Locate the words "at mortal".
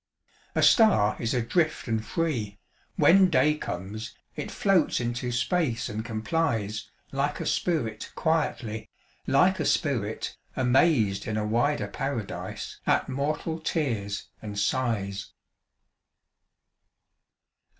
12.87-13.59